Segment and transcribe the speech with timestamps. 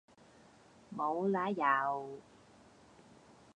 [0.89, 2.19] 無奶油